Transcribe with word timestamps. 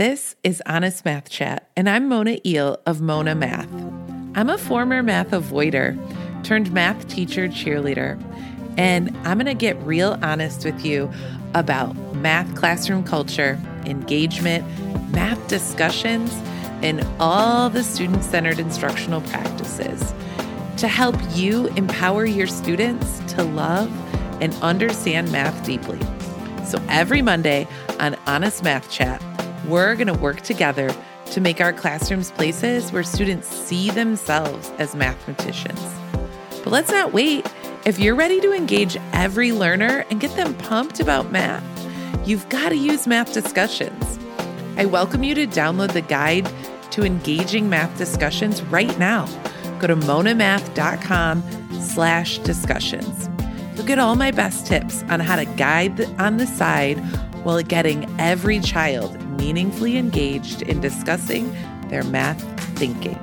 This 0.00 0.34
is 0.42 0.62
Honest 0.64 1.04
Math 1.04 1.28
Chat, 1.28 1.68
and 1.76 1.86
I'm 1.86 2.08
Mona 2.08 2.38
Iehl 2.38 2.78
of 2.86 3.02
Mona 3.02 3.34
Math. 3.34 3.68
I'm 4.34 4.48
a 4.48 4.56
former 4.56 5.02
math 5.02 5.32
avoider 5.32 5.94
turned 6.42 6.72
math 6.72 7.06
teacher 7.08 7.48
cheerleader, 7.48 8.18
and 8.78 9.14
I'm 9.24 9.36
going 9.36 9.44
to 9.44 9.52
get 9.52 9.76
real 9.82 10.18
honest 10.22 10.64
with 10.64 10.86
you 10.86 11.12
about 11.52 11.94
math 12.14 12.56
classroom 12.56 13.04
culture, 13.04 13.60
engagement, 13.84 14.64
math 15.10 15.48
discussions, 15.48 16.32
and 16.80 17.06
all 17.20 17.68
the 17.68 17.84
student 17.84 18.24
centered 18.24 18.58
instructional 18.58 19.20
practices 19.20 20.14
to 20.78 20.88
help 20.88 21.16
you 21.34 21.66
empower 21.76 22.24
your 22.24 22.46
students 22.46 23.18
to 23.34 23.42
love 23.42 23.92
and 24.40 24.54
understand 24.62 25.30
math 25.30 25.62
deeply. 25.66 26.00
So 26.64 26.82
every 26.88 27.20
Monday 27.20 27.68
on 27.98 28.16
Honest 28.26 28.64
Math 28.64 28.90
Chat, 28.90 29.20
we're 29.70 29.94
going 29.94 30.08
to 30.08 30.14
work 30.14 30.40
together 30.40 30.90
to 31.26 31.40
make 31.40 31.60
our 31.60 31.72
classrooms 31.72 32.32
places 32.32 32.92
where 32.92 33.04
students 33.04 33.48
see 33.48 33.90
themselves 33.90 34.70
as 34.78 34.94
mathematicians. 34.94 35.80
But 36.62 36.72
let's 36.72 36.90
not 36.90 37.12
wait. 37.12 37.46
If 37.86 37.98
you're 37.98 38.16
ready 38.16 38.40
to 38.40 38.52
engage 38.52 38.96
every 39.12 39.52
learner 39.52 40.04
and 40.10 40.20
get 40.20 40.34
them 40.36 40.54
pumped 40.54 41.00
about 41.00 41.30
math, 41.30 41.64
you've 42.26 42.48
got 42.48 42.70
to 42.70 42.76
use 42.76 43.06
math 43.06 43.32
discussions. 43.32 44.18
I 44.76 44.86
welcome 44.86 45.22
you 45.22 45.34
to 45.36 45.46
download 45.46 45.92
the 45.92 46.00
guide 46.00 46.50
to 46.90 47.04
engaging 47.04 47.68
math 47.68 47.96
discussions 47.96 48.62
right 48.64 48.98
now. 48.98 49.26
Go 49.78 49.86
to 49.86 49.96
monamath.com 49.96 51.42
slash 51.80 52.38
discussions. 52.38 53.28
You'll 53.74 53.86
get 53.86 53.98
all 53.98 54.16
my 54.16 54.30
best 54.30 54.66
tips 54.66 55.04
on 55.04 55.20
how 55.20 55.36
to 55.36 55.44
guide 55.44 56.00
on 56.20 56.36
the 56.38 56.46
side 56.46 56.98
while 57.44 57.62
getting 57.62 58.04
every 58.18 58.60
child 58.60 59.19
meaningfully 59.40 59.96
engaged 59.96 60.60
in 60.60 60.78
discussing 60.82 61.50
their 61.88 62.04
math 62.04 62.42
thinking. 62.78 63.18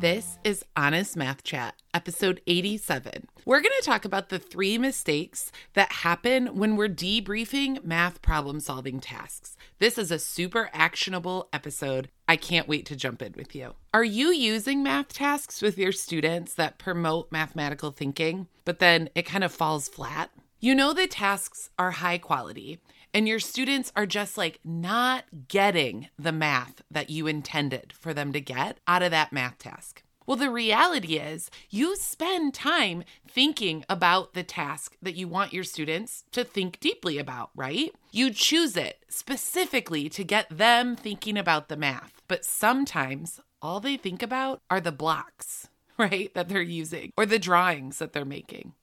This 0.00 0.36
is 0.42 0.64
Honest 0.76 1.16
Math 1.16 1.44
Chat, 1.44 1.76
episode 1.94 2.40
87. 2.48 3.28
We're 3.44 3.60
going 3.60 3.74
to 3.78 3.86
talk 3.86 4.04
about 4.04 4.30
the 4.30 4.40
three 4.40 4.78
mistakes 4.78 5.52
that 5.74 5.92
happen 5.92 6.58
when 6.58 6.74
we're 6.74 6.88
debriefing 6.88 7.84
math 7.84 8.20
problem 8.20 8.58
solving 8.58 8.98
tasks. 8.98 9.56
This 9.78 9.96
is 9.96 10.10
a 10.10 10.18
super 10.18 10.70
actionable 10.72 11.48
episode. 11.52 12.08
I 12.26 12.34
can't 12.34 12.66
wait 12.66 12.84
to 12.86 12.96
jump 12.96 13.22
in 13.22 13.34
with 13.36 13.54
you. 13.54 13.74
Are 13.94 14.04
you 14.04 14.32
using 14.32 14.82
math 14.82 15.12
tasks 15.12 15.62
with 15.62 15.78
your 15.78 15.92
students 15.92 16.54
that 16.54 16.78
promote 16.78 17.30
mathematical 17.30 17.92
thinking, 17.92 18.48
but 18.64 18.80
then 18.80 19.08
it 19.14 19.22
kind 19.22 19.44
of 19.44 19.52
falls 19.52 19.88
flat? 19.88 20.30
You 20.58 20.74
know 20.74 20.92
the 20.92 21.06
tasks 21.06 21.70
are 21.78 21.92
high 21.92 22.18
quality 22.18 22.80
and 23.12 23.26
your 23.28 23.40
students 23.40 23.92
are 23.96 24.06
just 24.06 24.36
like 24.36 24.60
not 24.64 25.24
getting 25.48 26.08
the 26.18 26.32
math 26.32 26.82
that 26.90 27.10
you 27.10 27.26
intended 27.26 27.92
for 27.98 28.12
them 28.12 28.32
to 28.32 28.40
get 28.40 28.78
out 28.86 29.02
of 29.02 29.10
that 29.10 29.32
math 29.32 29.58
task. 29.58 30.02
Well, 30.28 30.36
the 30.36 30.50
reality 30.50 31.16
is 31.16 31.50
you 31.70 31.96
spend 31.96 32.52
time 32.52 33.02
thinking 33.26 33.82
about 33.88 34.34
the 34.34 34.42
task 34.42 34.94
that 35.00 35.14
you 35.14 35.26
want 35.26 35.54
your 35.54 35.64
students 35.64 36.24
to 36.32 36.44
think 36.44 36.78
deeply 36.80 37.16
about, 37.16 37.48
right? 37.56 37.94
You 38.12 38.30
choose 38.30 38.76
it 38.76 39.02
specifically 39.08 40.10
to 40.10 40.24
get 40.24 40.46
them 40.50 40.96
thinking 40.96 41.38
about 41.38 41.68
the 41.68 41.78
math. 41.78 42.20
But 42.28 42.44
sometimes 42.44 43.40
all 43.62 43.80
they 43.80 43.96
think 43.96 44.22
about 44.22 44.60
are 44.68 44.82
the 44.82 44.92
blocks, 44.92 45.70
right, 45.98 46.32
that 46.34 46.50
they're 46.50 46.60
using 46.60 47.10
or 47.16 47.24
the 47.24 47.38
drawings 47.38 47.98
that 47.98 48.12
they're 48.12 48.26
making 48.26 48.74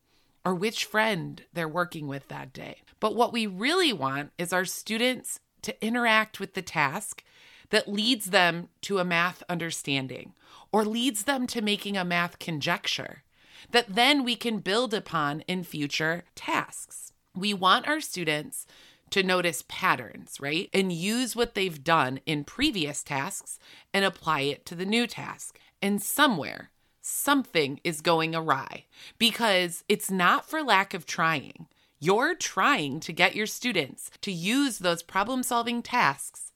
or 0.45 0.53
which 0.53 0.85
friend 0.85 1.43
they're 1.53 1.67
working 1.67 2.07
with 2.07 2.27
that 2.27 2.53
day. 2.53 2.77
But 2.99 3.15
what 3.15 3.33
we 3.33 3.47
really 3.47 3.91
want 3.91 4.31
is 4.37 4.53
our 4.53 4.65
students 4.65 5.39
to 5.63 5.85
interact 5.85 6.39
with 6.39 6.53
the 6.53 6.61
task 6.61 7.23
that 7.71 7.91
leads 7.91 8.27
them 8.27 8.69
to 8.81 8.99
a 8.99 9.03
math 9.03 9.41
understanding 9.49 10.33
or 10.71 10.85
leads 10.85 11.23
them 11.23 11.47
to 11.47 11.61
making 11.61 11.97
a 11.97 12.05
math 12.05 12.37
conjecture 12.37 13.23
that 13.71 13.95
then 13.95 14.23
we 14.23 14.35
can 14.35 14.59
build 14.59 14.93
upon 14.93 15.41
in 15.41 15.63
future 15.63 16.23
tasks. 16.35 17.11
We 17.35 17.53
want 17.53 17.87
our 17.87 17.99
students 17.99 18.67
to 19.09 19.23
notice 19.23 19.63
patterns, 19.67 20.37
right? 20.39 20.69
And 20.73 20.91
use 20.91 21.35
what 21.35 21.55
they've 21.55 21.83
done 21.83 22.19
in 22.25 22.43
previous 22.43 23.03
tasks 23.03 23.59
and 23.93 24.05
apply 24.05 24.41
it 24.41 24.65
to 24.67 24.75
the 24.75 24.85
new 24.85 25.07
task. 25.07 25.59
And 25.81 26.01
somewhere 26.01 26.71
something 27.05 27.79
is 27.83 28.01
going 28.01 28.35
awry 28.35 28.85
because 29.17 29.83
it's 29.87 30.09
not 30.09 30.49
for 30.49 30.63
lack 30.63 30.93
of 30.93 31.05
trying. 31.05 31.67
You're 31.99 32.35
trying 32.35 32.99
to 33.01 33.13
get 33.13 33.35
your 33.35 33.45
students 33.45 34.11
to 34.21 34.31
use 34.31 34.79
those 34.79 35.03
problem 35.03 35.43
solving 35.43 35.81
tasks 35.81 36.51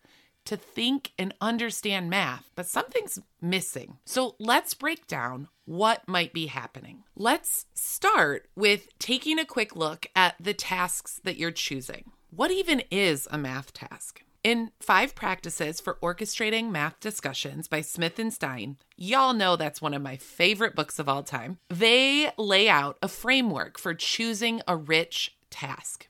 to 0.45 0.57
think 0.57 1.11
and 1.19 1.33
understand 1.39 2.09
math, 2.09 2.49
but 2.55 2.65
something's 2.65 3.19
missing. 3.39 3.97
So 4.05 4.35
let's 4.39 4.73
break 4.73 5.05
down 5.05 5.47
what 5.65 6.07
might 6.07 6.33
be 6.33 6.47
happening. 6.47 7.03
Let's 7.15 7.67
start 7.75 8.49
with 8.55 8.97
taking 8.97 9.37
a 9.37 9.45
quick 9.45 9.75
look 9.75 10.07
at 10.15 10.35
the 10.39 10.55
tasks 10.55 11.21
that 11.23 11.37
you're 11.37 11.51
choosing. 11.51 12.05
What 12.31 12.49
even 12.49 12.81
is 12.89 13.27
a 13.29 13.37
math 13.37 13.73
task? 13.73 14.23
In 14.41 14.71
Five 14.79 15.15
Practices 15.15 15.81
for 15.81 15.97
Orchestrating 16.01 16.71
Math 16.71 17.01
Discussions 17.01 17.67
by 17.67 17.81
Smith 17.81 18.17
and 18.19 18.33
Stein, 18.33 18.77
y'all 18.95 19.33
know 19.33 19.57
that's 19.57 19.81
one 19.81 19.93
of 19.93 20.01
my 20.01 20.15
favorite 20.15 20.75
books 20.75 20.97
of 20.97 21.09
all 21.09 21.23
time. 21.23 21.57
They 21.69 22.31
lay 22.37 22.69
out 22.69 22.97
a 23.01 23.09
framework 23.09 23.77
for 23.77 23.93
choosing 23.93 24.61
a 24.65 24.77
rich 24.77 25.35
task. 25.49 26.07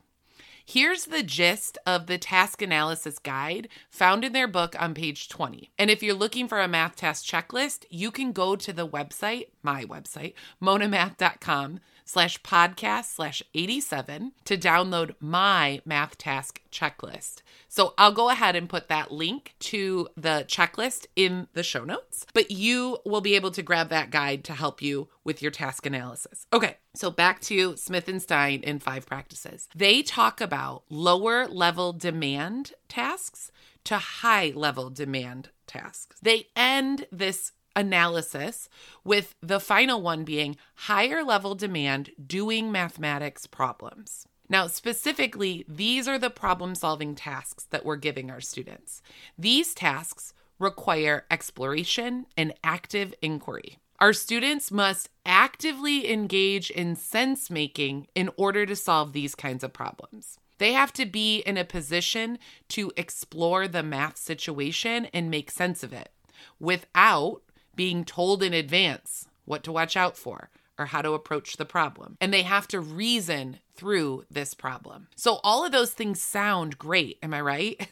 Here's 0.64 1.06
the 1.06 1.24
gist 1.24 1.76
of 1.84 2.06
the 2.06 2.18
task 2.18 2.62
analysis 2.62 3.18
guide 3.18 3.66
found 3.90 4.24
in 4.24 4.32
their 4.32 4.46
book 4.46 4.80
on 4.80 4.94
page 4.94 5.28
20. 5.28 5.72
And 5.76 5.90
if 5.90 6.00
you're 6.00 6.14
looking 6.14 6.46
for 6.46 6.60
a 6.60 6.68
math 6.68 6.94
task 6.94 7.24
checklist, 7.24 7.84
you 7.90 8.12
can 8.12 8.30
go 8.30 8.54
to 8.54 8.72
the 8.72 8.86
website, 8.86 9.46
my 9.64 9.84
website, 9.84 10.34
monamath.com 10.62 11.80
slash 12.10 12.42
podcast 12.42 13.04
slash 13.04 13.42
87 13.54 14.32
to 14.44 14.58
download 14.58 15.14
my 15.20 15.80
math 15.84 16.18
task 16.18 16.60
checklist. 16.72 17.42
So 17.68 17.94
I'll 17.96 18.12
go 18.12 18.30
ahead 18.30 18.56
and 18.56 18.68
put 18.68 18.88
that 18.88 19.12
link 19.12 19.54
to 19.60 20.08
the 20.16 20.44
checklist 20.48 21.06
in 21.14 21.46
the 21.52 21.62
show 21.62 21.84
notes, 21.84 22.26
but 22.34 22.50
you 22.50 22.98
will 23.04 23.20
be 23.20 23.36
able 23.36 23.52
to 23.52 23.62
grab 23.62 23.90
that 23.90 24.10
guide 24.10 24.42
to 24.44 24.54
help 24.54 24.82
you 24.82 25.08
with 25.22 25.40
your 25.40 25.52
task 25.52 25.86
analysis. 25.86 26.46
Okay, 26.52 26.78
so 26.94 27.12
back 27.12 27.40
to 27.42 27.76
Smith 27.76 28.08
and 28.08 28.20
Stein 28.20 28.60
in 28.64 28.80
five 28.80 29.06
practices. 29.06 29.68
They 29.74 30.02
talk 30.02 30.40
about 30.40 30.82
lower 30.90 31.46
level 31.46 31.92
demand 31.92 32.72
tasks 32.88 33.52
to 33.84 33.98
high 33.98 34.52
level 34.54 34.90
demand 34.90 35.50
tasks. 35.68 36.16
They 36.20 36.48
end 36.56 37.06
this 37.12 37.52
analysis, 37.76 38.68
with 39.04 39.34
the 39.40 39.60
final 39.60 40.02
one 40.02 40.24
being 40.24 40.56
higher 40.74 41.22
level 41.22 41.54
demand 41.54 42.10
doing 42.26 42.70
mathematics 42.72 43.46
problems. 43.46 44.26
Now, 44.48 44.66
specifically, 44.66 45.64
these 45.68 46.08
are 46.08 46.18
the 46.18 46.30
problem 46.30 46.74
solving 46.74 47.14
tasks 47.14 47.64
that 47.70 47.84
we're 47.84 47.96
giving 47.96 48.30
our 48.30 48.40
students. 48.40 49.00
These 49.38 49.74
tasks 49.74 50.34
require 50.58 51.24
exploration 51.30 52.26
and 52.36 52.52
active 52.64 53.14
inquiry. 53.22 53.78
Our 54.00 54.12
students 54.12 54.72
must 54.72 55.08
actively 55.24 56.10
engage 56.10 56.70
in 56.70 56.96
sense 56.96 57.50
making 57.50 58.08
in 58.14 58.30
order 58.36 58.66
to 58.66 58.74
solve 58.74 59.12
these 59.12 59.34
kinds 59.34 59.62
of 59.62 59.72
problems. 59.72 60.38
They 60.58 60.72
have 60.72 60.92
to 60.94 61.06
be 61.06 61.38
in 61.40 61.56
a 61.56 61.64
position 61.64 62.38
to 62.70 62.92
explore 62.96 63.68
the 63.68 63.82
math 63.82 64.16
situation 64.16 65.06
and 65.14 65.30
make 65.30 65.50
sense 65.50 65.82
of 65.82 65.92
it 65.92 66.10
without 66.58 67.42
being 67.80 68.04
told 68.04 68.42
in 68.42 68.52
advance 68.52 69.26
what 69.46 69.64
to 69.64 69.72
watch 69.72 69.96
out 69.96 70.14
for 70.14 70.50
or 70.78 70.84
how 70.84 71.00
to 71.00 71.14
approach 71.14 71.56
the 71.56 71.64
problem. 71.64 72.14
And 72.20 72.30
they 72.30 72.42
have 72.42 72.68
to 72.68 72.78
reason 72.78 73.58
through 73.74 74.26
this 74.30 74.52
problem. 74.52 75.08
So, 75.16 75.40
all 75.42 75.64
of 75.64 75.72
those 75.72 75.92
things 75.92 76.20
sound 76.20 76.76
great, 76.76 77.18
am 77.22 77.32
I 77.32 77.40
right? 77.40 77.88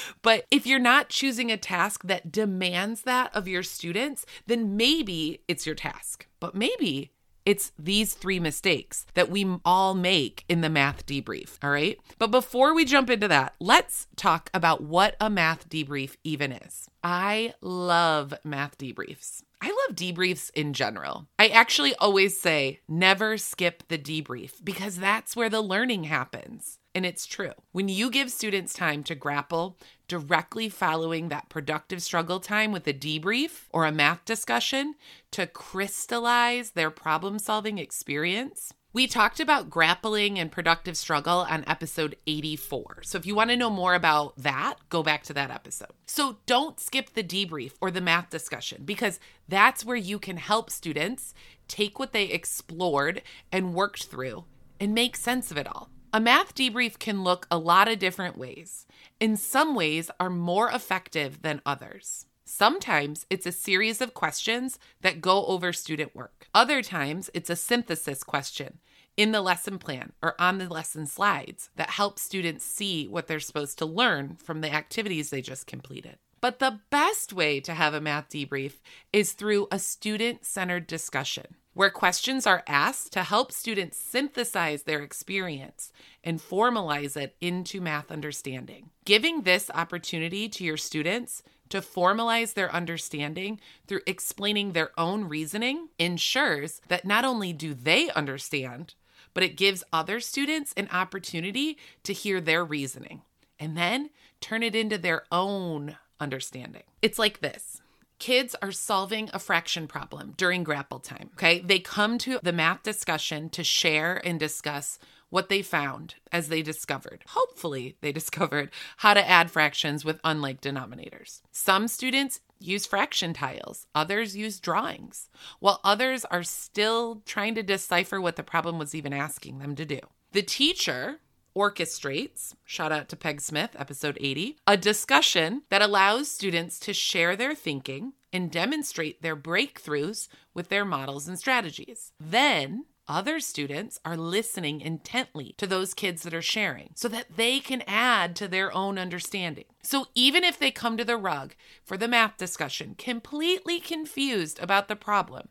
but 0.22 0.44
if 0.50 0.66
you're 0.66 0.78
not 0.78 1.08
choosing 1.08 1.50
a 1.50 1.56
task 1.56 2.02
that 2.04 2.30
demands 2.30 3.04
that 3.04 3.34
of 3.34 3.48
your 3.48 3.62
students, 3.62 4.26
then 4.46 4.76
maybe 4.76 5.40
it's 5.48 5.64
your 5.64 5.76
task. 5.76 6.26
But 6.38 6.54
maybe 6.54 7.12
it's 7.44 7.72
these 7.78 8.14
three 8.14 8.40
mistakes 8.40 9.06
that 9.14 9.30
we 9.30 9.46
all 9.64 9.94
make 9.94 10.44
in 10.48 10.60
the 10.60 10.70
math 10.70 11.06
debrief. 11.06 11.58
All 11.62 11.70
right. 11.70 11.98
But 12.18 12.30
before 12.30 12.74
we 12.74 12.84
jump 12.84 13.10
into 13.10 13.28
that, 13.28 13.54
let's 13.60 14.06
talk 14.16 14.50
about 14.54 14.82
what 14.82 15.16
a 15.20 15.28
math 15.28 15.68
debrief 15.68 16.16
even 16.24 16.52
is. 16.52 16.88
I 17.02 17.54
love 17.60 18.34
math 18.44 18.78
debriefs. 18.78 19.42
I 19.64 19.68
love 19.68 19.96
debriefs 19.96 20.50
in 20.54 20.72
general. 20.72 21.28
I 21.38 21.46
actually 21.46 21.94
always 21.94 22.40
say 22.40 22.80
never 22.88 23.38
skip 23.38 23.84
the 23.86 23.96
debrief 23.96 24.54
because 24.64 24.96
that's 24.96 25.36
where 25.36 25.48
the 25.48 25.60
learning 25.60 26.04
happens. 26.04 26.80
And 26.96 27.06
it's 27.06 27.26
true. 27.26 27.52
When 27.70 27.88
you 27.88 28.10
give 28.10 28.32
students 28.32 28.74
time 28.74 29.04
to 29.04 29.14
grapple 29.14 29.78
directly 30.08 30.68
following 30.68 31.28
that 31.28 31.48
productive 31.48 32.02
struggle 32.02 32.40
time 32.40 32.72
with 32.72 32.88
a 32.88 32.92
debrief 32.92 33.68
or 33.70 33.86
a 33.86 33.92
math 33.92 34.24
discussion 34.24 34.96
to 35.30 35.46
crystallize 35.46 36.72
their 36.72 36.90
problem 36.90 37.38
solving 37.38 37.78
experience, 37.78 38.74
We 38.94 39.06
talked 39.06 39.40
about 39.40 39.70
grappling 39.70 40.38
and 40.38 40.52
productive 40.52 40.98
struggle 40.98 41.46
on 41.48 41.64
episode 41.66 42.14
84. 42.26 42.98
So 43.04 43.16
if 43.16 43.24
you 43.24 43.34
want 43.34 43.48
to 43.48 43.56
know 43.56 43.70
more 43.70 43.94
about 43.94 44.36
that, 44.36 44.74
go 44.90 45.02
back 45.02 45.22
to 45.24 45.32
that 45.32 45.50
episode. 45.50 45.92
So 46.04 46.36
don't 46.44 46.78
skip 46.78 47.14
the 47.14 47.24
debrief 47.24 47.72
or 47.80 47.90
the 47.90 48.02
math 48.02 48.28
discussion 48.28 48.82
because 48.84 49.18
that's 49.48 49.82
where 49.82 49.96
you 49.96 50.18
can 50.18 50.36
help 50.36 50.68
students 50.68 51.32
take 51.68 51.98
what 51.98 52.12
they 52.12 52.24
explored 52.24 53.22
and 53.50 53.72
worked 53.72 54.04
through 54.04 54.44
and 54.78 54.94
make 54.94 55.16
sense 55.16 55.50
of 55.50 55.56
it 55.56 55.66
all. 55.66 55.88
A 56.12 56.20
math 56.20 56.54
debrief 56.54 56.98
can 56.98 57.24
look 57.24 57.46
a 57.50 57.56
lot 57.56 57.88
of 57.88 57.98
different 57.98 58.36
ways. 58.36 58.86
In 59.18 59.38
some 59.38 59.74
ways 59.74 60.10
are 60.20 60.28
more 60.28 60.70
effective 60.70 61.40
than 61.40 61.62
others. 61.64 62.26
Sometimes 62.54 63.24
it's 63.30 63.46
a 63.46 63.50
series 63.50 64.02
of 64.02 64.12
questions 64.12 64.78
that 65.00 65.22
go 65.22 65.46
over 65.46 65.72
student 65.72 66.14
work. 66.14 66.48
Other 66.54 66.82
times 66.82 67.30
it's 67.32 67.48
a 67.48 67.56
synthesis 67.56 68.22
question 68.22 68.78
in 69.16 69.32
the 69.32 69.40
lesson 69.40 69.78
plan 69.78 70.12
or 70.20 70.38
on 70.38 70.58
the 70.58 70.68
lesson 70.68 71.06
slides 71.06 71.70
that 71.76 71.88
helps 71.88 72.20
students 72.20 72.62
see 72.62 73.08
what 73.08 73.26
they're 73.26 73.40
supposed 73.40 73.78
to 73.78 73.86
learn 73.86 74.36
from 74.36 74.60
the 74.60 74.70
activities 74.70 75.30
they 75.30 75.40
just 75.40 75.66
completed. 75.66 76.18
But 76.42 76.58
the 76.58 76.80
best 76.90 77.32
way 77.32 77.58
to 77.60 77.72
have 77.72 77.94
a 77.94 78.02
math 78.02 78.28
debrief 78.28 78.80
is 79.14 79.32
through 79.32 79.68
a 79.72 79.78
student 79.78 80.44
centered 80.44 80.86
discussion 80.86 81.56
where 81.74 81.90
questions 81.90 82.46
are 82.46 82.62
asked 82.66 83.12
to 83.12 83.22
help 83.22 83.52
students 83.52 83.96
synthesize 83.96 84.82
their 84.82 85.02
experience 85.02 85.92
and 86.22 86.40
formalize 86.40 87.16
it 87.16 87.36
into 87.40 87.80
math 87.80 88.10
understanding. 88.10 88.90
Giving 89.04 89.42
this 89.42 89.70
opportunity 89.74 90.48
to 90.50 90.64
your 90.64 90.76
students 90.76 91.42
to 91.70 91.80
formalize 91.80 92.54
their 92.54 92.72
understanding 92.74 93.58
through 93.86 94.00
explaining 94.06 94.72
their 94.72 94.90
own 94.98 95.28
reasoning 95.28 95.88
ensures 95.98 96.80
that 96.88 97.04
not 97.04 97.24
only 97.24 97.52
do 97.52 97.72
they 97.74 98.10
understand, 98.10 98.94
but 99.34 99.42
it 99.42 99.56
gives 99.56 99.82
other 99.92 100.20
students 100.20 100.74
an 100.76 100.88
opportunity 100.92 101.78
to 102.04 102.12
hear 102.12 102.40
their 102.40 102.64
reasoning 102.64 103.22
and 103.58 103.76
then 103.76 104.10
turn 104.40 104.62
it 104.62 104.74
into 104.74 104.98
their 104.98 105.24
own 105.32 105.96
understanding. 106.20 106.82
It's 107.00 107.18
like 107.18 107.40
this. 107.40 107.81
Kids 108.22 108.54
are 108.62 108.70
solving 108.70 109.28
a 109.32 109.40
fraction 109.40 109.88
problem 109.88 110.34
during 110.36 110.62
grapple 110.62 111.00
time. 111.00 111.30
Okay. 111.32 111.58
They 111.58 111.80
come 111.80 112.18
to 112.18 112.38
the 112.40 112.52
math 112.52 112.84
discussion 112.84 113.50
to 113.50 113.64
share 113.64 114.24
and 114.24 114.38
discuss 114.38 115.00
what 115.30 115.48
they 115.48 115.60
found 115.60 116.14
as 116.30 116.48
they 116.48 116.62
discovered. 116.62 117.24
Hopefully, 117.30 117.96
they 118.00 118.12
discovered 118.20 118.70
how 118.98 119.12
to 119.14 119.28
add 119.28 119.50
fractions 119.50 120.04
with 120.04 120.20
unlike 120.22 120.60
denominators. 120.60 121.40
Some 121.50 121.88
students 121.88 122.38
use 122.60 122.86
fraction 122.86 123.34
tiles, 123.34 123.88
others 123.92 124.36
use 124.36 124.60
drawings, 124.60 125.28
while 125.58 125.80
others 125.82 126.24
are 126.26 126.44
still 126.44 127.22
trying 127.26 127.56
to 127.56 127.62
decipher 127.64 128.20
what 128.20 128.36
the 128.36 128.44
problem 128.44 128.78
was 128.78 128.94
even 128.94 129.12
asking 129.12 129.58
them 129.58 129.74
to 129.74 129.84
do. 129.84 129.98
The 130.30 130.42
teacher 130.42 131.18
orchestrates, 131.56 132.54
shout 132.64 132.92
out 132.92 133.08
to 133.08 133.16
Peg 133.16 133.40
Smith, 133.40 133.76
episode 133.78 134.18
80, 134.20 134.56
a 134.66 134.76
discussion 134.76 135.62
that 135.68 135.82
allows 135.82 136.30
students 136.30 136.78
to 136.80 136.92
share 136.92 137.36
their 137.36 137.54
thinking 137.54 138.12
and 138.32 138.50
demonstrate 138.50 139.22
their 139.22 139.36
breakthroughs 139.36 140.28
with 140.54 140.68
their 140.68 140.84
models 140.84 141.28
and 141.28 141.38
strategies. 141.38 142.12
Then 142.18 142.86
other 143.08 143.40
students 143.40 143.98
are 144.04 144.16
listening 144.16 144.80
intently 144.80 145.54
to 145.58 145.66
those 145.66 145.92
kids 145.92 146.22
that 146.22 146.32
are 146.32 146.42
sharing 146.42 146.90
so 146.94 147.08
that 147.08 147.36
they 147.36 147.60
can 147.60 147.82
add 147.86 148.36
to 148.36 148.48
their 148.48 148.72
own 148.72 148.98
understanding. 148.98 149.64
So 149.82 150.06
even 150.14 150.44
if 150.44 150.58
they 150.58 150.70
come 150.70 150.96
to 150.96 151.04
the 151.04 151.16
rug 151.16 151.54
for 151.84 151.96
the 151.96 152.08
math 152.08 152.36
discussion 152.36 152.94
completely 152.96 153.80
confused 153.80 154.60
about 154.60 154.88
the 154.88 154.96
problem, 154.96 155.48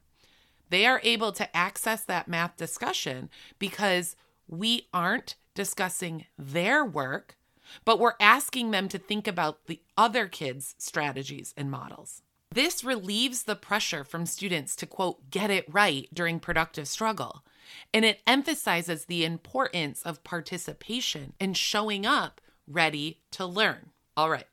they 0.70 0.86
are 0.86 1.02
able 1.04 1.34
to 1.34 1.56
access 1.56 2.04
that 2.06 2.30
math 2.30 2.56
discussion 2.56 3.30
because 3.60 4.16
we 4.48 4.88
aren't 4.94 5.36
discussing 5.54 6.26
their 6.38 6.84
work, 6.86 7.38
but 7.86 8.00
we're 8.00 8.16
asking 8.20 8.72
them 8.72 8.88
to 8.90 8.98
think 8.98 9.28
about 9.28 9.66
the 9.68 9.82
other 9.98 10.28
kids' 10.28 10.76
strategies 10.78 11.54
and 11.56 11.72
models. 11.72 12.22
This 12.54 12.84
relieves 12.84 13.44
the 13.44 13.56
pressure 13.56 14.04
from 14.04 14.26
students 14.26 14.76
to, 14.78 14.86
quote, 14.86 15.30
get 15.30 15.50
it 15.50 15.74
right 15.74 16.10
during 16.14 16.40
productive 16.40 16.88
struggle. 16.88 17.44
And 17.94 18.04
it 18.04 18.22
emphasizes 18.28 19.06
the 19.06 19.24
importance 19.24 20.02
of 20.04 20.24
participation 20.26 21.34
and 21.40 21.56
showing 21.56 22.06
up 22.06 22.42
ready 22.68 23.22
to 23.32 23.46
learn. 23.46 23.92
All 24.18 24.30
right, 24.30 24.48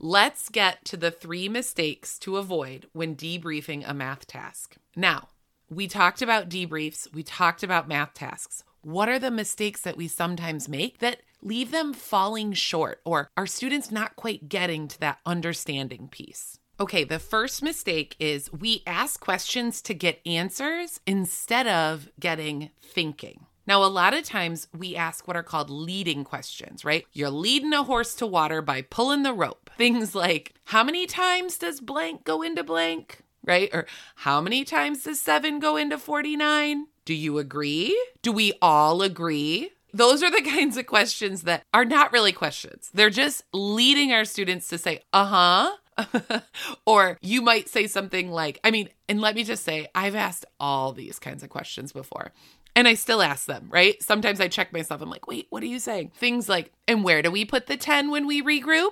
let's 0.00 0.48
get 0.48 0.84
to 0.86 0.96
the 0.96 1.12
three 1.12 1.48
mistakes 1.48 2.18
to 2.20 2.38
avoid 2.38 2.86
when 2.92 3.14
debriefing 3.14 3.88
a 3.88 3.94
math 3.94 4.26
task. 4.26 4.76
Now, 4.96 5.28
we 5.70 5.86
talked 5.86 6.22
about 6.22 6.48
debriefs, 6.48 7.12
we 7.14 7.22
talked 7.22 7.62
about 7.62 7.88
math 7.88 8.14
tasks. 8.14 8.64
What 8.84 9.08
are 9.08 9.18
the 9.18 9.30
mistakes 9.30 9.80
that 9.80 9.96
we 9.96 10.08
sometimes 10.08 10.68
make 10.68 10.98
that 10.98 11.22
leave 11.40 11.70
them 11.70 11.94
falling 11.94 12.52
short 12.52 13.00
or 13.06 13.30
are 13.34 13.46
students 13.46 13.90
not 13.90 14.14
quite 14.14 14.48
getting 14.48 14.88
to 14.88 15.00
that 15.00 15.20
understanding 15.24 16.08
piece? 16.08 16.58
Okay, 16.78 17.02
the 17.02 17.18
first 17.18 17.62
mistake 17.62 18.14
is 18.18 18.52
we 18.52 18.82
ask 18.86 19.20
questions 19.20 19.80
to 19.82 19.94
get 19.94 20.20
answers 20.26 21.00
instead 21.06 21.66
of 21.66 22.10
getting 22.20 22.70
thinking. 22.82 23.46
Now, 23.66 23.82
a 23.82 23.86
lot 23.86 24.12
of 24.12 24.24
times 24.24 24.68
we 24.76 24.94
ask 24.94 25.26
what 25.26 25.36
are 25.36 25.42
called 25.42 25.70
leading 25.70 26.22
questions, 26.22 26.84
right? 26.84 27.06
You're 27.14 27.30
leading 27.30 27.72
a 27.72 27.84
horse 27.84 28.14
to 28.16 28.26
water 28.26 28.60
by 28.60 28.82
pulling 28.82 29.22
the 29.22 29.32
rope. 29.32 29.70
Things 29.78 30.14
like, 30.14 30.52
how 30.64 30.84
many 30.84 31.06
times 31.06 31.56
does 31.56 31.80
blank 31.80 32.24
go 32.24 32.42
into 32.42 32.62
blank? 32.62 33.20
Right? 33.46 33.70
Or 33.72 33.86
how 34.16 34.42
many 34.42 34.64
times 34.64 35.04
does 35.04 35.20
seven 35.20 35.58
go 35.58 35.76
into 35.76 35.96
49? 35.96 36.86
Do 37.04 37.14
you 37.14 37.38
agree? 37.38 37.96
Do 38.22 38.32
we 38.32 38.52
all 38.62 39.02
agree? 39.02 39.70
Those 39.92 40.22
are 40.22 40.30
the 40.30 40.42
kinds 40.50 40.76
of 40.76 40.86
questions 40.86 41.42
that 41.42 41.62
are 41.72 41.84
not 41.84 42.12
really 42.12 42.32
questions. 42.32 42.90
They're 42.94 43.10
just 43.10 43.44
leading 43.52 44.12
our 44.12 44.24
students 44.24 44.68
to 44.68 44.78
say, 44.78 45.02
uh 45.12 45.70
huh, 45.96 46.40
or 46.86 47.18
you 47.20 47.42
might 47.42 47.68
say 47.68 47.86
something 47.86 48.30
like, 48.30 48.58
I 48.64 48.70
mean, 48.70 48.88
and 49.08 49.20
let 49.20 49.34
me 49.34 49.44
just 49.44 49.64
say, 49.64 49.88
I've 49.94 50.14
asked 50.14 50.46
all 50.58 50.92
these 50.92 51.18
kinds 51.18 51.42
of 51.42 51.50
questions 51.50 51.92
before. 51.92 52.32
And 52.76 52.88
I 52.88 52.94
still 52.94 53.22
ask 53.22 53.46
them, 53.46 53.68
right? 53.70 54.02
Sometimes 54.02 54.40
I 54.40 54.48
check 54.48 54.72
myself. 54.72 55.00
I'm 55.00 55.10
like, 55.10 55.28
wait, 55.28 55.46
what 55.50 55.62
are 55.62 55.66
you 55.66 55.78
saying? 55.78 56.10
Things 56.16 56.48
like, 56.48 56.72
and 56.88 57.04
where 57.04 57.22
do 57.22 57.30
we 57.30 57.44
put 57.44 57.66
the 57.66 57.76
10 57.76 58.10
when 58.10 58.26
we 58.26 58.42
regroup? 58.42 58.90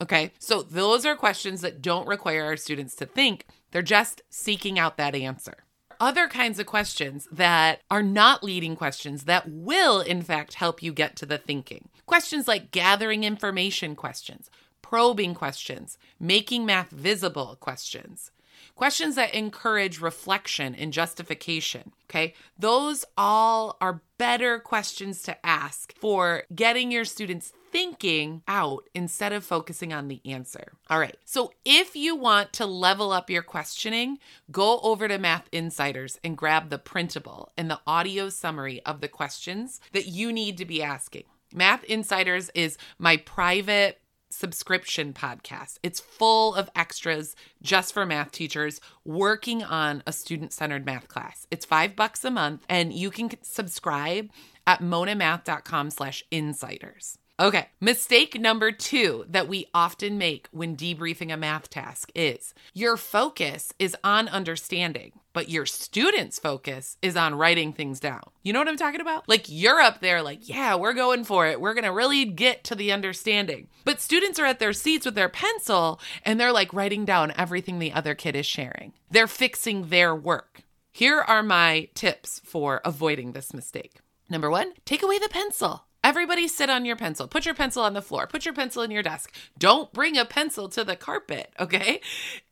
Okay. 0.00 0.30
So 0.38 0.62
those 0.62 1.04
are 1.04 1.16
questions 1.16 1.62
that 1.62 1.82
don't 1.82 2.06
require 2.06 2.44
our 2.44 2.56
students 2.56 2.94
to 2.96 3.06
think. 3.06 3.46
They're 3.72 3.82
just 3.82 4.22
seeking 4.30 4.78
out 4.78 4.96
that 4.98 5.14
answer. 5.14 5.65
Other 5.98 6.28
kinds 6.28 6.58
of 6.58 6.66
questions 6.66 7.26
that 7.32 7.80
are 7.90 8.02
not 8.02 8.44
leading 8.44 8.76
questions 8.76 9.24
that 9.24 9.48
will, 9.48 10.00
in 10.00 10.22
fact, 10.22 10.54
help 10.54 10.82
you 10.82 10.92
get 10.92 11.16
to 11.16 11.26
the 11.26 11.38
thinking. 11.38 11.88
Questions 12.04 12.46
like 12.46 12.70
gathering 12.70 13.24
information 13.24 13.96
questions 13.96 14.50
probing 14.90 15.34
questions, 15.34 15.98
making 16.20 16.64
math 16.64 16.90
visible 16.90 17.56
questions, 17.58 18.30
questions 18.76 19.16
that 19.16 19.34
encourage 19.34 20.00
reflection 20.00 20.74
and 20.74 20.92
justification. 20.92 21.92
Okay. 22.08 22.34
Those 22.58 23.04
all 23.16 23.76
are 23.80 24.02
better 24.18 24.60
questions 24.60 25.22
to 25.22 25.44
ask 25.44 25.92
for 25.98 26.44
getting 26.54 26.92
your 26.92 27.04
students 27.04 27.52
thinking 27.72 28.42
out 28.46 28.88
instead 28.94 29.32
of 29.32 29.44
focusing 29.44 29.92
on 29.92 30.08
the 30.08 30.20
answer. 30.24 30.72
All 30.88 31.00
right. 31.00 31.16
So 31.24 31.52
if 31.64 31.96
you 31.96 32.14
want 32.14 32.52
to 32.54 32.66
level 32.66 33.12
up 33.12 33.28
your 33.28 33.42
questioning, 33.42 34.18
go 34.50 34.78
over 34.80 35.08
to 35.08 35.18
Math 35.18 35.48
Insiders 35.52 36.18
and 36.22 36.38
grab 36.38 36.70
the 36.70 36.78
printable 36.78 37.52
and 37.56 37.70
the 37.70 37.80
audio 37.86 38.28
summary 38.28 38.80
of 38.86 39.00
the 39.00 39.08
questions 39.08 39.80
that 39.92 40.06
you 40.06 40.32
need 40.32 40.56
to 40.58 40.64
be 40.64 40.82
asking. 40.82 41.24
Math 41.52 41.84
Insiders 41.84 42.50
is 42.54 42.78
my 42.98 43.16
private 43.18 44.00
subscription 44.36 45.12
podcast. 45.12 45.78
It's 45.82 46.00
full 46.00 46.54
of 46.54 46.70
extras 46.76 47.34
just 47.62 47.94
for 47.94 48.04
math 48.04 48.32
teachers 48.32 48.80
working 49.04 49.62
on 49.64 50.02
a 50.06 50.12
student 50.12 50.52
centered 50.52 50.84
math 50.84 51.08
class. 51.08 51.46
It's 51.50 51.64
five 51.64 51.96
bucks 51.96 52.24
a 52.24 52.30
month, 52.30 52.64
and 52.68 52.92
you 52.92 53.10
can 53.10 53.30
subscribe 53.42 54.30
at 54.66 54.80
monamath.com 54.80 55.90
slash 55.90 56.22
insiders. 56.30 57.18
Okay, 57.38 57.68
mistake 57.82 58.40
number 58.40 58.72
two 58.72 59.26
that 59.28 59.46
we 59.46 59.66
often 59.74 60.16
make 60.16 60.48
when 60.52 60.74
debriefing 60.74 61.30
a 61.30 61.36
math 61.36 61.68
task 61.68 62.10
is 62.14 62.54
your 62.72 62.96
focus 62.96 63.74
is 63.78 63.94
on 64.02 64.26
understanding, 64.28 65.12
but 65.34 65.50
your 65.50 65.66
student's 65.66 66.38
focus 66.38 66.96
is 67.02 67.14
on 67.14 67.34
writing 67.34 67.74
things 67.74 68.00
down. 68.00 68.22
You 68.42 68.54
know 68.54 68.58
what 68.58 68.68
I'm 68.68 68.78
talking 68.78 69.02
about? 69.02 69.28
Like 69.28 69.44
you're 69.48 69.82
up 69.82 70.00
there, 70.00 70.22
like, 70.22 70.48
yeah, 70.48 70.76
we're 70.76 70.94
going 70.94 71.24
for 71.24 71.46
it. 71.46 71.60
We're 71.60 71.74
going 71.74 71.84
to 71.84 71.92
really 71.92 72.24
get 72.24 72.64
to 72.64 72.74
the 72.74 72.90
understanding. 72.90 73.68
But 73.84 74.00
students 74.00 74.38
are 74.38 74.46
at 74.46 74.58
their 74.58 74.72
seats 74.72 75.04
with 75.04 75.14
their 75.14 75.28
pencil 75.28 76.00
and 76.24 76.40
they're 76.40 76.52
like 76.52 76.72
writing 76.72 77.04
down 77.04 77.34
everything 77.36 77.78
the 77.78 77.92
other 77.92 78.14
kid 78.14 78.34
is 78.34 78.46
sharing. 78.46 78.94
They're 79.10 79.26
fixing 79.26 79.88
their 79.88 80.14
work. 80.14 80.62
Here 80.90 81.20
are 81.20 81.42
my 81.42 81.90
tips 81.92 82.40
for 82.46 82.80
avoiding 82.82 83.32
this 83.32 83.52
mistake. 83.52 84.00
Number 84.30 84.48
one, 84.48 84.72
take 84.86 85.02
away 85.02 85.18
the 85.18 85.28
pencil. 85.28 85.82
Everybody 86.06 86.46
sit 86.46 86.70
on 86.70 86.84
your 86.84 86.94
pencil. 86.94 87.26
Put 87.26 87.46
your 87.46 87.54
pencil 87.56 87.82
on 87.82 87.94
the 87.94 88.00
floor. 88.00 88.28
Put 88.28 88.44
your 88.44 88.54
pencil 88.54 88.80
in 88.84 88.92
your 88.92 89.02
desk. 89.02 89.34
Don't 89.58 89.92
bring 89.92 90.16
a 90.16 90.24
pencil 90.24 90.68
to 90.68 90.84
the 90.84 90.94
carpet, 90.94 91.52
okay? 91.60 92.00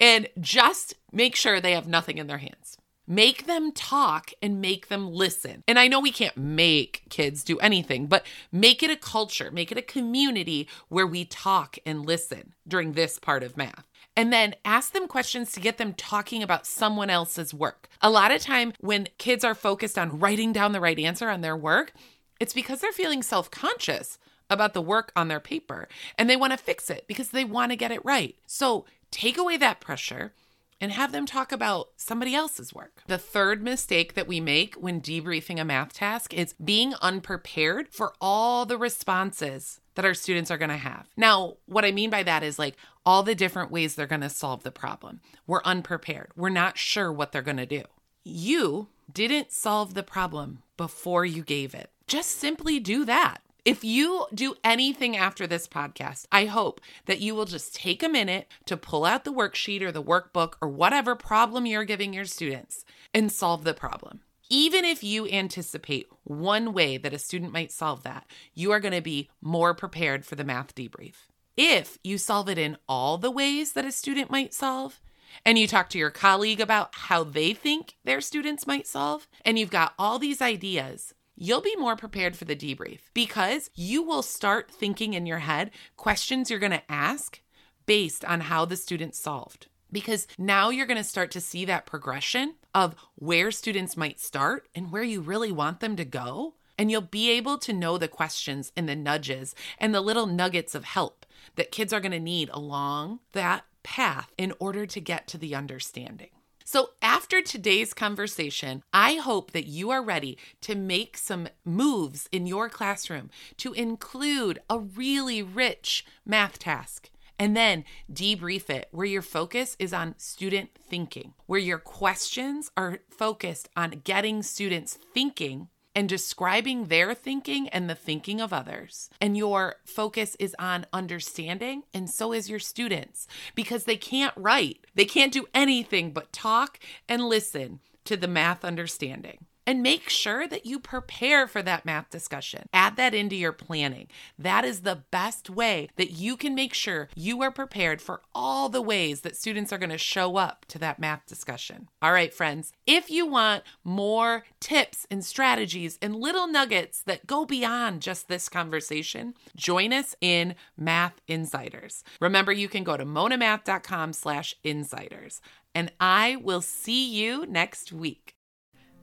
And 0.00 0.26
just 0.40 0.94
make 1.12 1.36
sure 1.36 1.60
they 1.60 1.70
have 1.70 1.86
nothing 1.86 2.18
in 2.18 2.26
their 2.26 2.38
hands. 2.38 2.78
Make 3.06 3.46
them 3.46 3.70
talk 3.70 4.32
and 4.42 4.60
make 4.60 4.88
them 4.88 5.08
listen. 5.08 5.62
And 5.68 5.78
I 5.78 5.86
know 5.86 6.00
we 6.00 6.10
can't 6.10 6.36
make 6.36 7.04
kids 7.10 7.44
do 7.44 7.56
anything, 7.60 8.06
but 8.08 8.26
make 8.50 8.82
it 8.82 8.90
a 8.90 8.96
culture, 8.96 9.52
make 9.52 9.70
it 9.70 9.78
a 9.78 9.82
community 9.82 10.66
where 10.88 11.06
we 11.06 11.24
talk 11.24 11.78
and 11.86 12.04
listen 12.04 12.54
during 12.66 12.94
this 12.94 13.20
part 13.20 13.44
of 13.44 13.56
math. 13.56 13.88
And 14.16 14.32
then 14.32 14.56
ask 14.64 14.92
them 14.92 15.06
questions 15.06 15.52
to 15.52 15.60
get 15.60 15.78
them 15.78 15.92
talking 15.92 16.42
about 16.42 16.66
someone 16.66 17.08
else's 17.08 17.54
work. 17.54 17.88
A 18.02 18.10
lot 18.10 18.32
of 18.32 18.42
time 18.42 18.72
when 18.80 19.06
kids 19.18 19.44
are 19.44 19.54
focused 19.54 19.96
on 19.96 20.18
writing 20.18 20.52
down 20.52 20.72
the 20.72 20.80
right 20.80 20.98
answer 20.98 21.28
on 21.28 21.40
their 21.40 21.56
work, 21.56 21.92
it's 22.40 22.52
because 22.52 22.80
they're 22.80 22.92
feeling 22.92 23.22
self-conscious 23.22 24.18
about 24.50 24.74
the 24.74 24.82
work 24.82 25.12
on 25.16 25.28
their 25.28 25.40
paper 25.40 25.88
and 26.18 26.28
they 26.28 26.36
want 26.36 26.52
to 26.52 26.58
fix 26.58 26.90
it 26.90 27.06
because 27.06 27.30
they 27.30 27.44
want 27.44 27.72
to 27.72 27.76
get 27.76 27.90
it 27.90 28.04
right. 28.04 28.36
So, 28.46 28.84
take 29.10 29.38
away 29.38 29.56
that 29.56 29.80
pressure 29.80 30.32
and 30.80 30.92
have 30.92 31.12
them 31.12 31.24
talk 31.24 31.52
about 31.52 31.88
somebody 31.96 32.34
else's 32.34 32.74
work. 32.74 33.02
The 33.06 33.16
third 33.16 33.62
mistake 33.62 34.14
that 34.14 34.26
we 34.26 34.40
make 34.40 34.74
when 34.74 35.00
debriefing 35.00 35.60
a 35.60 35.64
math 35.64 35.92
task 35.94 36.34
is 36.34 36.52
being 36.52 36.94
unprepared 37.00 37.88
for 37.88 38.12
all 38.20 38.66
the 38.66 38.76
responses 38.76 39.80
that 39.94 40.04
our 40.04 40.14
students 40.14 40.50
are 40.50 40.58
going 40.58 40.70
to 40.70 40.76
have. 40.76 41.08
Now, 41.16 41.56
what 41.66 41.84
I 41.84 41.92
mean 41.92 42.10
by 42.10 42.22
that 42.24 42.42
is 42.42 42.58
like 42.58 42.76
all 43.06 43.22
the 43.22 43.34
different 43.34 43.70
ways 43.70 43.94
they're 43.94 44.06
going 44.06 44.20
to 44.22 44.28
solve 44.28 44.62
the 44.62 44.70
problem. 44.70 45.20
We're 45.46 45.62
unprepared. 45.64 46.32
We're 46.36 46.48
not 46.48 46.76
sure 46.76 47.12
what 47.12 47.32
they're 47.32 47.42
going 47.42 47.56
to 47.58 47.66
do. 47.66 47.82
You 48.24 48.88
didn't 49.12 49.52
solve 49.52 49.94
the 49.94 50.02
problem 50.02 50.62
before 50.76 51.24
you 51.24 51.42
gave 51.42 51.74
it. 51.74 51.90
Just 52.06 52.32
simply 52.32 52.80
do 52.80 53.04
that. 53.04 53.40
If 53.64 53.82
you 53.82 54.26
do 54.34 54.56
anything 54.62 55.16
after 55.16 55.46
this 55.46 55.66
podcast, 55.66 56.26
I 56.30 56.44
hope 56.44 56.82
that 57.06 57.20
you 57.20 57.34
will 57.34 57.46
just 57.46 57.74
take 57.74 58.02
a 58.02 58.10
minute 58.10 58.46
to 58.66 58.76
pull 58.76 59.06
out 59.06 59.24
the 59.24 59.32
worksheet 59.32 59.80
or 59.80 59.90
the 59.90 60.02
workbook 60.02 60.54
or 60.60 60.68
whatever 60.68 61.16
problem 61.16 61.64
you're 61.64 61.84
giving 61.84 62.12
your 62.12 62.26
students 62.26 62.84
and 63.14 63.32
solve 63.32 63.64
the 63.64 63.72
problem. 63.72 64.20
Even 64.50 64.84
if 64.84 65.02
you 65.02 65.26
anticipate 65.26 66.06
one 66.24 66.74
way 66.74 66.98
that 66.98 67.14
a 67.14 67.18
student 67.18 67.52
might 67.52 67.72
solve 67.72 68.02
that, 68.02 68.26
you 68.52 68.70
are 68.70 68.80
going 68.80 68.92
to 68.92 69.00
be 69.00 69.30
more 69.40 69.72
prepared 69.72 70.26
for 70.26 70.34
the 70.34 70.44
math 70.44 70.74
debrief. 70.74 71.14
If 71.56 71.98
you 72.04 72.18
solve 72.18 72.50
it 72.50 72.58
in 72.58 72.76
all 72.86 73.16
the 73.16 73.30
ways 73.30 73.72
that 73.72 73.86
a 73.86 73.92
student 73.92 74.30
might 74.30 74.52
solve, 74.52 75.00
and 75.44 75.58
you 75.58 75.66
talk 75.66 75.88
to 75.90 75.98
your 75.98 76.10
colleague 76.10 76.60
about 76.60 76.94
how 76.94 77.24
they 77.24 77.54
think 77.54 77.96
their 78.04 78.20
students 78.20 78.66
might 78.66 78.86
solve, 78.86 79.28
and 79.44 79.58
you've 79.58 79.70
got 79.70 79.94
all 79.98 80.18
these 80.18 80.42
ideas, 80.42 81.14
you'll 81.36 81.60
be 81.60 81.76
more 81.76 81.96
prepared 81.96 82.36
for 82.36 82.44
the 82.44 82.56
debrief 82.56 83.00
because 83.12 83.70
you 83.74 84.02
will 84.02 84.22
start 84.22 84.70
thinking 84.70 85.14
in 85.14 85.26
your 85.26 85.40
head 85.40 85.70
questions 85.96 86.50
you're 86.50 86.58
going 86.58 86.72
to 86.72 86.92
ask 86.92 87.40
based 87.86 88.24
on 88.24 88.42
how 88.42 88.64
the 88.64 88.76
student 88.76 89.14
solved. 89.14 89.66
Because 89.90 90.26
now 90.38 90.70
you're 90.70 90.86
going 90.86 90.98
to 90.98 91.04
start 91.04 91.30
to 91.32 91.40
see 91.40 91.64
that 91.66 91.86
progression 91.86 92.54
of 92.74 92.96
where 93.14 93.50
students 93.50 93.96
might 93.96 94.18
start 94.18 94.68
and 94.74 94.90
where 94.90 95.04
you 95.04 95.20
really 95.20 95.52
want 95.52 95.80
them 95.80 95.94
to 95.96 96.04
go. 96.04 96.54
And 96.76 96.90
you'll 96.90 97.00
be 97.02 97.30
able 97.30 97.58
to 97.58 97.72
know 97.72 97.98
the 97.98 98.08
questions 98.08 98.72
and 98.76 98.88
the 98.88 98.96
nudges 98.96 99.54
and 99.78 99.94
the 99.94 100.00
little 100.00 100.26
nuggets 100.26 100.74
of 100.74 100.82
help 100.82 101.24
that 101.54 101.70
kids 101.70 101.92
are 101.92 102.00
going 102.00 102.10
to 102.12 102.18
need 102.18 102.50
along 102.52 103.20
that 103.32 103.64
path 103.84 104.32
in 104.36 104.52
order 104.58 104.86
to 104.86 105.00
get 105.00 105.28
to 105.28 105.38
the 105.38 105.54
understanding. 105.54 106.30
So, 106.66 106.90
after 107.02 107.42
today's 107.42 107.92
conversation, 107.92 108.82
I 108.92 109.16
hope 109.16 109.52
that 109.52 109.66
you 109.66 109.90
are 109.90 110.02
ready 110.02 110.38
to 110.62 110.74
make 110.74 111.18
some 111.18 111.48
moves 111.64 112.26
in 112.32 112.46
your 112.46 112.70
classroom 112.70 113.30
to 113.58 113.74
include 113.74 114.60
a 114.70 114.78
really 114.78 115.42
rich 115.42 116.06
math 116.24 116.58
task 116.58 117.10
and 117.38 117.56
then 117.56 117.84
debrief 118.12 118.70
it 118.70 118.88
where 118.92 119.06
your 119.06 119.22
focus 119.22 119.76
is 119.78 119.92
on 119.92 120.14
student 120.18 120.70
thinking, 120.74 121.34
where 121.46 121.60
your 121.60 121.78
questions 121.78 122.70
are 122.76 123.00
focused 123.10 123.68
on 123.76 124.02
getting 124.04 124.42
students 124.42 124.98
thinking 125.12 125.68
and 125.94 126.08
describing 126.08 126.86
their 126.86 127.14
thinking 127.14 127.68
and 127.68 127.88
the 127.88 127.94
thinking 127.94 128.40
of 128.40 128.52
others. 128.52 129.08
And 129.20 129.36
your 129.36 129.76
focus 129.84 130.36
is 130.38 130.54
on 130.58 130.86
understanding, 130.92 131.84
and 131.92 132.10
so 132.10 132.32
is 132.32 132.50
your 132.50 132.58
students, 132.58 133.26
because 133.54 133.84
they 133.84 133.96
can't 133.96 134.34
write. 134.36 134.86
They 134.94 135.04
can't 135.04 135.32
do 135.32 135.46
anything 135.54 136.12
but 136.12 136.32
talk 136.32 136.78
and 137.08 137.28
listen 137.28 137.80
to 138.04 138.16
the 138.16 138.28
math 138.28 138.64
understanding 138.64 139.46
and 139.66 139.82
make 139.82 140.08
sure 140.08 140.46
that 140.46 140.66
you 140.66 140.78
prepare 140.78 141.46
for 141.46 141.62
that 141.62 141.84
math 141.84 142.10
discussion. 142.10 142.68
Add 142.72 142.96
that 142.96 143.14
into 143.14 143.36
your 143.36 143.52
planning. 143.52 144.08
That 144.38 144.64
is 144.64 144.80
the 144.80 145.04
best 145.10 145.48
way 145.48 145.88
that 145.96 146.10
you 146.10 146.36
can 146.36 146.54
make 146.54 146.74
sure 146.74 147.08
you 147.14 147.42
are 147.42 147.50
prepared 147.50 148.00
for 148.00 148.20
all 148.34 148.68
the 148.68 148.82
ways 148.82 149.22
that 149.22 149.36
students 149.36 149.72
are 149.72 149.78
going 149.78 149.90
to 149.90 149.98
show 149.98 150.36
up 150.36 150.64
to 150.68 150.78
that 150.78 150.98
math 150.98 151.26
discussion. 151.26 151.88
All 152.02 152.12
right, 152.12 152.32
friends, 152.32 152.72
if 152.86 153.10
you 153.10 153.26
want 153.26 153.62
more 153.82 154.44
tips 154.60 155.06
and 155.10 155.24
strategies 155.24 155.98
and 156.02 156.16
little 156.16 156.46
nuggets 156.46 157.02
that 157.02 157.26
go 157.26 157.44
beyond 157.44 158.02
just 158.02 158.28
this 158.28 158.48
conversation, 158.48 159.34
join 159.56 159.92
us 159.92 160.14
in 160.20 160.54
Math 160.76 161.20
Insiders. 161.28 162.04
Remember, 162.20 162.52
you 162.52 162.68
can 162.68 162.84
go 162.84 162.96
to 162.96 163.04
monamath.com 163.04 164.12
slash 164.12 164.54
insiders. 164.62 165.40
And 165.74 165.90
I 165.98 166.36
will 166.36 166.60
see 166.60 167.10
you 167.10 167.46
next 167.46 167.92
week. 167.92 168.34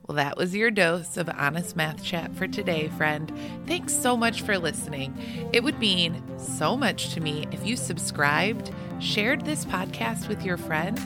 Well, 0.06 0.16
that 0.16 0.36
was 0.36 0.54
your 0.54 0.70
dose 0.70 1.16
of 1.16 1.28
honest 1.28 1.76
math 1.76 2.02
chat 2.02 2.34
for 2.34 2.48
today, 2.48 2.88
friend. 2.88 3.32
Thanks 3.66 3.94
so 3.94 4.16
much 4.16 4.42
for 4.42 4.58
listening. 4.58 5.16
It 5.52 5.62
would 5.62 5.78
mean 5.78 6.22
so 6.38 6.76
much 6.76 7.14
to 7.14 7.20
me 7.20 7.46
if 7.52 7.64
you 7.64 7.76
subscribed, 7.76 8.72
shared 8.98 9.44
this 9.44 9.64
podcast 9.64 10.28
with 10.28 10.44
your 10.44 10.56
friend, 10.56 11.00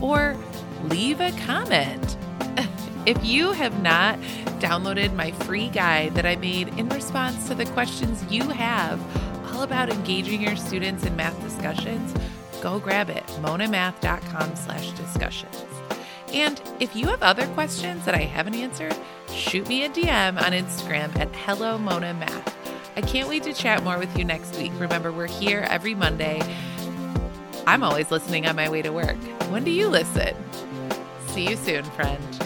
or 0.00 0.36
leave 0.84 1.20
a 1.20 1.32
comment. 1.44 2.16
if 3.06 3.22
you 3.24 3.50
have 3.50 3.82
not 3.82 4.18
downloaded 4.60 5.12
my 5.14 5.32
free 5.32 5.68
guide 5.68 6.14
that 6.14 6.24
I 6.24 6.36
made 6.36 6.68
in 6.78 6.88
response 6.90 7.48
to 7.48 7.54
the 7.54 7.66
questions 7.66 8.24
you 8.30 8.48
have 8.48 9.00
all 9.52 9.62
about 9.62 9.90
engaging 9.90 10.42
your 10.42 10.56
students 10.56 11.04
in 11.04 11.16
math 11.16 11.40
discussions, 11.42 12.14
go 12.62 12.78
grab 12.78 13.10
it, 13.10 13.26
monamath.com 13.42 14.54
slash 14.54 14.90
discussions. 14.92 15.64
And 16.32 16.60
if 16.80 16.94
you 16.96 17.06
have 17.08 17.22
other 17.22 17.46
questions 17.48 18.04
that 18.04 18.14
I 18.14 18.22
haven't 18.22 18.54
answered, 18.54 18.96
shoot 19.32 19.68
me 19.68 19.84
a 19.84 19.88
DM 19.88 20.40
on 20.40 20.52
Instagram 20.52 21.16
at 21.16 21.34
Hello 21.34 21.78
Mona 21.78 22.14
Math. 22.14 22.56
I 22.96 23.02
can't 23.02 23.28
wait 23.28 23.42
to 23.44 23.52
chat 23.52 23.82
more 23.84 23.98
with 23.98 24.16
you 24.18 24.24
next 24.24 24.56
week. 24.58 24.72
Remember, 24.78 25.12
we're 25.12 25.26
here 25.26 25.66
every 25.68 25.94
Monday. 25.94 26.40
I'm 27.66 27.82
always 27.82 28.10
listening 28.10 28.46
on 28.46 28.56
my 28.56 28.68
way 28.68 28.82
to 28.82 28.90
work. 28.90 29.16
When 29.50 29.64
do 29.64 29.70
you 29.70 29.88
listen? 29.88 30.34
See 31.28 31.48
you 31.48 31.56
soon, 31.56 31.84
friend. 31.84 32.45